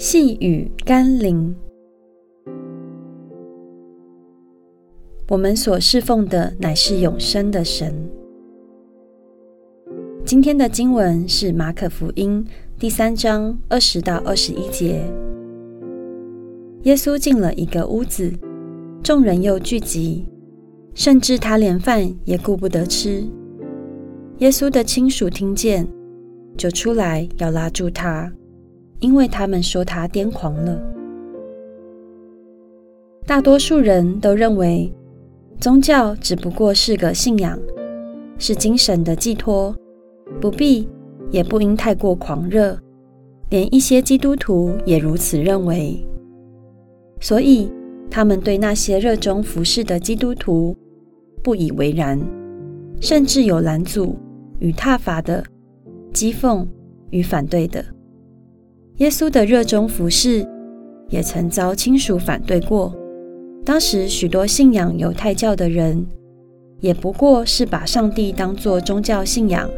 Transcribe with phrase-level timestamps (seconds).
[0.00, 1.52] 细雨甘霖，
[5.26, 7.92] 我们所侍奉的乃是永生的神。
[10.24, 12.46] 今天的经文是马可福音
[12.78, 15.02] 第三章二十到二十一节。
[16.84, 18.32] 耶稣进了一个屋子，
[19.02, 20.28] 众人又聚集，
[20.94, 23.24] 甚至他连饭也顾不得吃。
[24.38, 25.88] 耶稣的亲属听见，
[26.56, 28.32] 就出来要拉住他。
[29.00, 30.80] 因为他们说他癫狂了。
[33.26, 34.92] 大多数人都认为，
[35.60, 37.58] 宗教只不过是个信仰，
[38.38, 39.74] 是精神的寄托，
[40.40, 40.88] 不必
[41.30, 42.78] 也不应太过狂热。
[43.50, 45.98] 连一些基督徒也如此认为，
[47.20, 47.70] 所以
[48.10, 50.76] 他们对那些热衷服侍的基督徒
[51.42, 52.20] 不以为然，
[53.00, 54.18] 甚至有拦阻
[54.58, 55.42] 与挞伐的，
[56.12, 56.66] 讥讽
[57.10, 57.84] 与反对的。
[58.98, 60.44] 耶稣的热衷服侍，
[61.08, 62.92] 也曾遭亲属反对过。
[63.64, 66.04] 当时许多信仰犹太教的人，
[66.80, 69.70] 也不过是把上帝当作宗教信仰、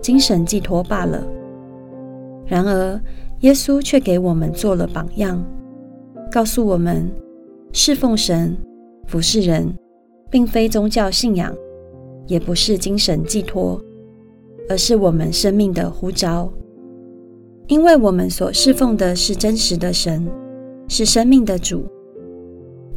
[0.00, 1.26] 精神寄托罢了。
[2.46, 3.00] 然而，
[3.40, 5.44] 耶稣却给我们做了榜样，
[6.30, 7.10] 告诉我们，
[7.72, 8.56] 侍奉神、
[9.08, 9.74] 服侍人，
[10.30, 11.52] 并非宗教信仰，
[12.28, 13.80] 也不是精神寄托，
[14.68, 16.48] 而是我们生命的呼召。
[17.68, 20.26] 因为我们所侍奉的是真实的神，
[20.88, 21.84] 是生命的主。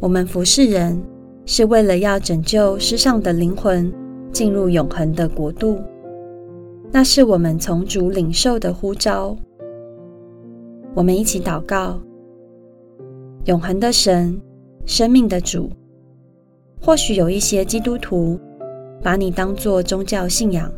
[0.00, 0.98] 我们服侍人，
[1.44, 3.92] 是为了要拯救世上的灵魂，
[4.32, 5.78] 进入永恒的国度。
[6.90, 9.36] 那是我们从主领受的呼召。
[10.94, 12.00] 我们一起祷告：
[13.44, 14.40] 永恒的神，
[14.86, 15.70] 生命的主。
[16.80, 18.40] 或许有一些基督徒
[19.02, 20.72] 把你当作宗教信仰，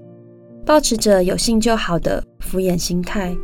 [0.66, 3.34] 抱持着有信就好的敷衍心态。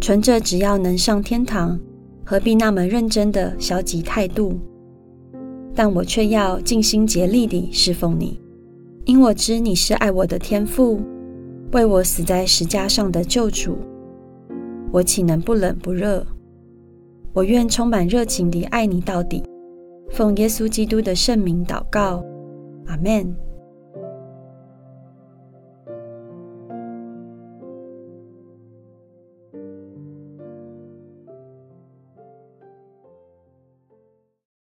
[0.00, 1.78] 存着只要能上天堂，
[2.24, 4.58] 何必那么认真的消极态度？
[5.74, 8.40] 但我却要尽心竭力地侍奉你，
[9.04, 11.00] 因我知你是爱我的天父，
[11.72, 13.78] 为我死在十架上的救主。
[14.90, 16.26] 我岂能不冷不热？
[17.32, 19.42] 我愿充满热情地爱你到底。
[20.08, 22.24] 奉耶稣基督的圣名祷告，
[22.86, 23.32] 阿门。